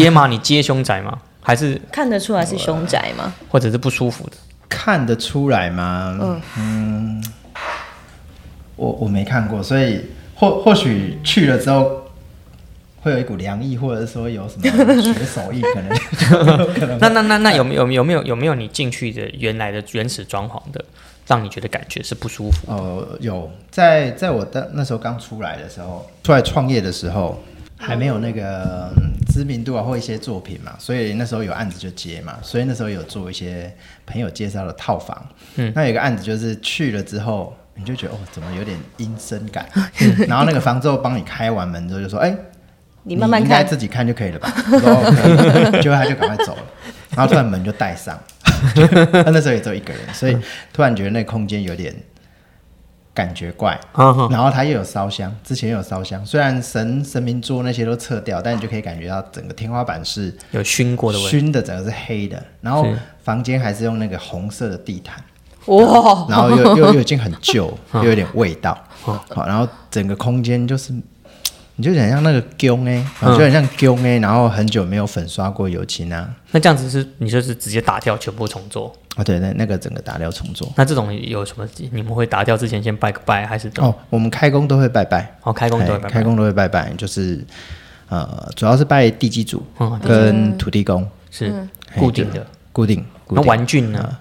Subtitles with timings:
[0.00, 0.26] 接吗？
[0.26, 1.18] 你接凶宅吗？
[1.42, 3.32] 还是看得出来是凶宅吗？
[3.48, 4.36] 或者是不舒服的？
[4.68, 6.18] 看得出来吗？
[6.20, 7.24] 嗯嗯
[8.76, 10.02] 我我没看过，所以
[10.34, 12.02] 或或许去了之后
[13.00, 15.96] 会有一股凉意，或者是说有什么血手艺，可能
[16.74, 20.84] 可能那那那那有没有有没有有没有你进去的原来的原始装潢的，
[21.26, 22.70] 让你觉得感觉是不舒服？
[22.70, 27.42] 哦，有在在我的那时候刚出来的时候，出来创业的时候，
[27.78, 33.74] 还没有那个嗯知名度啊或一些作品嘛，所以那时候有案子就接嘛，所以那时候有做一些
[34.06, 35.26] 朋友介绍的套房。
[35.56, 39.66] 嗯那有一个案子就是去了之后，你就觉得哦，怎么有点阴森感？
[40.26, 42.34] 然后那个房之后帮你开完门之后就说，哎、
[43.02, 44.52] 你慢慢看，应该自己看就可以了吧？
[44.72, 46.62] 我说哦可以， 结果他就赶快走了，
[47.14, 48.18] 然后突然门就带上，
[49.12, 50.36] 他那时候也只有一个人，所以
[50.72, 51.94] 突然觉得那个空间有点
[53.16, 53.80] 感觉怪。
[53.94, 61.24] 嗯，然后它又有烧香，之前又有烧香，虽然神神明桌那些都撤掉，但你就可以感觉到整个天花板是有熏过的味。
[61.24, 62.86] 熏的，整个是黑的，然后
[63.22, 65.16] 房间还是用那个红色的地毯，
[65.64, 70.92] 哇，然后又又又已经很旧，嗯 又有点味道，好，然后整个空间就是，
[71.76, 78.92] 你就很像那个宫哎，嗯就很像宫哎，然后很久没有粉刷过油漆啊，那这样子是你就是直接打掉，全部重做？
[79.16, 80.70] 哦对，那那个整个打掉重做。
[80.76, 81.66] 那这种有什么？
[81.90, 83.70] 你们会打掉之前先拜个拜，还是？
[83.78, 87.42] 哦，我们开工都会拜拜，哦，开工都会拜开工都会拜拜，就是
[88.08, 91.50] 呃，主要是拜地基主嗯跟土地公，是
[91.92, 92.46] 嘿固定的。
[92.72, 93.04] 固定。
[93.26, 94.18] 固那玩具呢？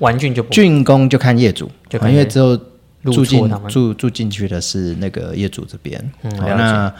[0.00, 2.60] 玩具就不竣工就看业主，就看业因为之后入
[3.04, 5.98] 住进住住进去的是那个业主这边。
[6.22, 6.94] 好嗯那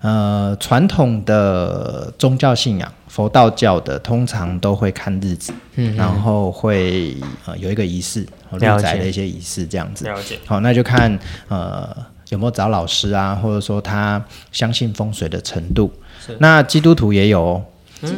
[0.00, 10.04] 呃，传统的宗教信仰，佛道教的通常都会看日子，嗯然后会呃有一个仪式，哦入了解宅的一些仪式这样子。
[10.04, 10.38] 了解。
[10.44, 11.88] 好，那就看呃
[12.28, 15.90] 有没有找老师啊，或者说他相信风水的程度。
[16.38, 17.64] 那基督徒也有哦，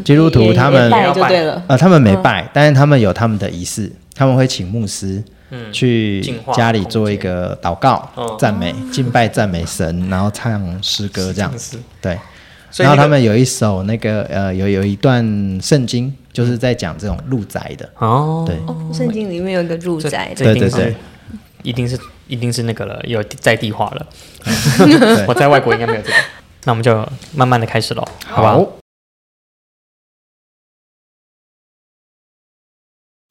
[0.05, 5.73] 基督徒他们也拜就对了，呃，他们没拜，但是他们有他们的仪式，他们会请牧师，嗯。
[5.73, 6.21] 去
[6.55, 8.37] 家里做一个祷告、哦。
[8.39, 11.57] 赞美、敬拜、赞美神，然后唱诗歌这样。
[11.57, 11.79] 子。
[12.01, 12.19] 对，
[12.77, 15.25] 然后他们有一首那个呃，有有一段
[15.61, 17.89] 圣经，就是在讲这种入宅的。
[17.99, 20.95] 哦，对，哦圣经里面有一个入宅对对对。
[21.63, 21.99] 一定是
[22.29, 24.07] 一定是那个了，有在地化了。
[25.27, 26.15] 我在外国应该没有这个。
[26.63, 27.05] 那我们就
[27.35, 28.86] 慢慢的开始喽，好吧？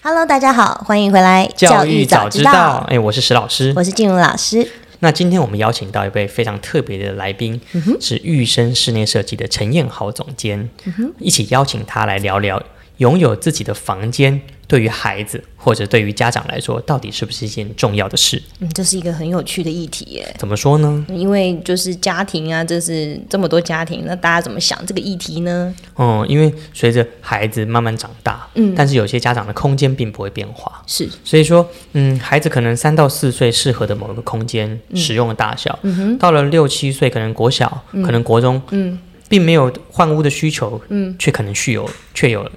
[0.08, 3.74] Hello，大家好，欢迎回来教育早早知道，，哎，我是石老师。
[3.76, 4.70] 我是静茹老师。
[5.00, 7.60] 那今天我们邀请到一位非常特别的来宾，
[8.00, 10.70] 是玉生室内设计的陈彦豪总监，
[11.18, 12.62] 一起邀请他来聊聊
[12.98, 18.42] 拥有自己的房间对于孩子或者对于家长来说，到底是不是一件重要的事？
[18.59, 21.06] 嗯，这是一个很有趣的议题耶，怎么说呢？
[21.09, 25.74] 因为就是家庭啊，这是这么多家庭，那大家怎么想这个议题呢？
[25.98, 42.48] 嗯，因为随着孩子慢慢长大，嗯但是有些家长的空间并不会变化，是，所以说，嗯，孩子可能三到四岁适合的某一个空间使用的大小，嗯哼，到了六七岁，可能国小，可能国中，嗯并没有换屋的需求，嗯，却可能具有却有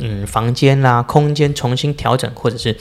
[0.00, 2.76] 嗯房间啦、空间重新调整，或者是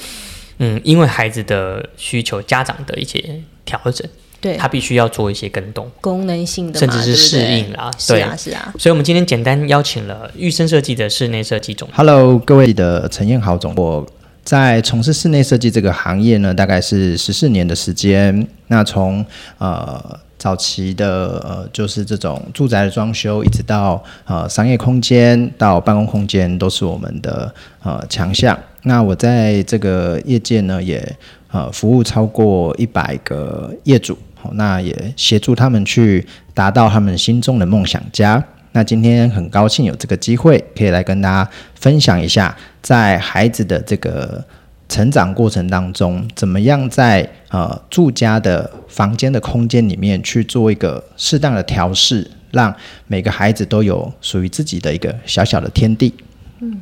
[0.58, 4.08] 嗯因为孩子的需求、家长的一些调整，
[4.42, 7.92] 对，他必须要做一些跟动，功能性的，甚至是适应啦。
[7.98, 14.06] 是对啊是啊，所以，我们今天简单邀请了玉生设计的室内设计总 Hello，各位的陈燕豪总，我
[14.44, 18.48] 在从事室内设计这个行业呢，大概是十四年的时间。
[18.68, 19.26] 那从
[19.58, 28.58] 呃早期的呃就是这种住宅的装修，一直到呃商业空间到办公空间，都是我们的呃强项。
[28.84, 31.16] 那我在这个业界呢，也
[31.52, 38.42] 呃服务超过一百个业主，好，那也协助他们去达到他们心中的梦想家。
[38.72, 44.42] 那今天很高兴有这个机会，可以来跟大家分享一下，在孩子的这个
[44.90, 52.76] 成长过程当中，怎么样在呃住家的房间的空间里面去做一个适当的调试，让
[53.08, 56.14] 每个孩子都有属于自己的一个小小的天地。
[56.60, 56.82] 嗯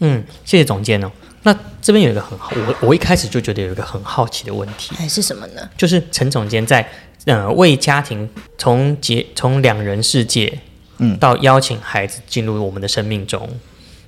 [0.00, 1.10] 嗯，谢谢总监哦。
[1.44, 5.62] 那这边有一个很好，我我一开始就觉得有一个很好奇的问题，还是什么呢？
[5.76, 6.86] 就是陈总监在
[7.26, 8.28] 呃为家庭
[8.58, 10.58] 从结从两人世界，
[10.98, 13.48] 嗯到邀请孩子进入我们的生命中，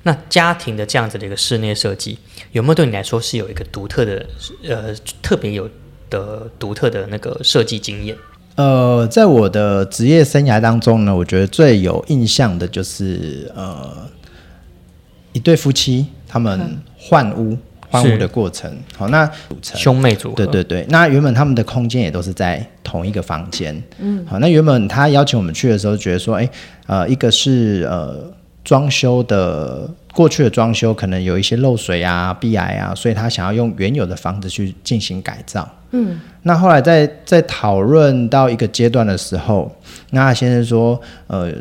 [0.07, 2.17] 那家庭的这样子的一个室内设计，
[2.53, 4.25] 有没有对你来说是有一个独特的
[4.65, 5.69] 呃特别有
[6.09, 8.17] 的独特的那个设计经验？
[8.55, 14.09] 呃，在我的职业生涯当中呢，我觉得最有印象的就是呃，
[15.33, 17.59] 一对夫妻他们换屋、
[17.91, 18.73] 换屋的过程。
[18.97, 23.83] 好，那组成兄妹组合，对对对，那原本他们的空间也都是在同一个房间。
[23.99, 26.49] 嗯，好，那原本他邀请我们去的时候，觉得说，哎，
[26.87, 28.33] 呃，一个是呃
[28.67, 35.69] 装修的过去的装修可能有一些漏水啊、壁癌啊，所以他想要用原有的房子去进行改造。
[35.93, 39.73] 嗯，那后来在在讨论到一个阶段的时候，
[40.11, 41.53] 那先生说，呃，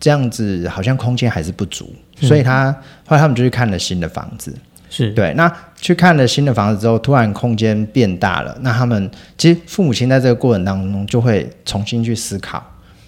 [0.00, 2.72] 这样子好像空间还是不足，所以他
[3.06, 4.52] 后来他们就去看了新的房子。
[4.90, 5.50] 是对，那
[5.80, 12.60] 去看了新的房子之后，突然空间变大了，那他们其实父母亲在这个过程当中就会重新去思考，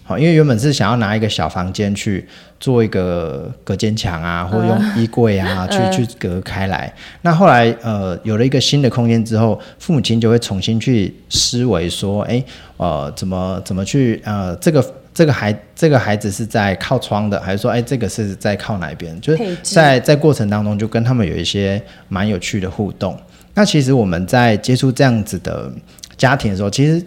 [0.05, 2.25] 好，因为原本是想要拿一个小房间去
[2.61, 6.93] 做一个隔间墙啊，或者用衣柜啊、 去去隔开来，
[7.23, 12.45] 那后来呃有了一个新的空间之后，父母亲就会重新去思维说，哎，
[12.77, 14.85] 呃，怎么怎么去呃这个。
[15.15, 19.17] 这个孩这个孩子是在靠窗的，还是说，哎，这个是在靠哪边？
[19.21, 23.17] 就是在在过程当中，就跟他们有一些蛮有趣的互动。
[23.55, 25.71] 那其实我们在接触这样子的
[26.17, 27.01] 家庭的时候，其实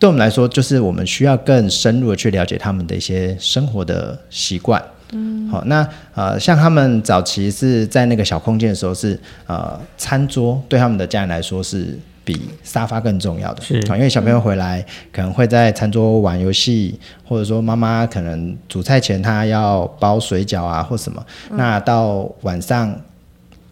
[0.00, 4.82] 对我们来说，就是我们需要更深入的去了解他们的一些生活的习惯。
[5.12, 9.16] 嗯，好，那呃，像他们早期是在那个小空间的时候，是
[9.46, 11.96] 呃，餐桌对他们的家人来说是。
[12.22, 22.94] 比沙发更重要的，是啊，因为小朋友回来可能会在餐桌玩游戏，或者说妈妈可能煮菜前他要包水饺啊或什么，那到晚上。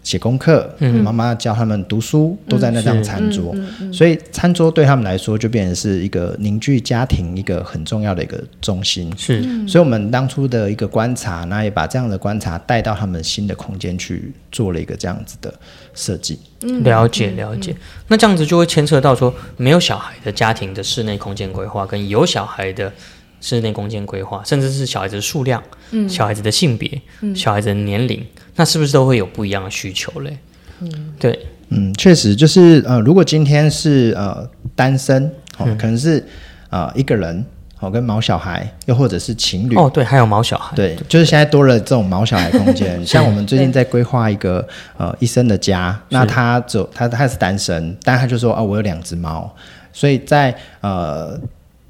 [0.03, 3.55] 写功课，妈妈教他们读书，都在那张餐桌，
[3.93, 9.13] 所以餐桌对他们来说就变成是一个凝聚家庭一个很重要的一个中心。
[9.17, 15.53] 是，所以我们当初的一个观察，那也把这样的观察带到他们新的空间去做了一个这样子的
[15.95, 16.39] 设计。
[16.83, 22.93] 了解了解，那这样子就会牵扯到说，没有小孩的家庭的室内空间规划，跟有小孩的。
[23.41, 28.25] 室内空间规划，甚至是小孩子的数量，嗯，小孩子的性别，嗯，小孩子的年龄，
[28.57, 30.37] 那是不是都会有不一样的需求嘞？
[30.81, 35.25] 嗯，对，嗯，确实就是呃，如果今天是呃单身，
[35.59, 36.25] 哦，可能是
[36.71, 37.45] 呃一个人，
[37.81, 43.01] 哦，跟毛小孩，又或者是情侣，哦，对，还有毛小孩，对，就是现在多了这种毛小孩空间。
[43.07, 49.55] 像我们最近在规划一个呃医生的家，那他走他他是单身，但他就说哦，我有两只猫，
[49.93, 51.39] 所以在呃。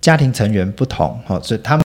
[0.00, 1.84] 家庭成员不同，哈，所以他们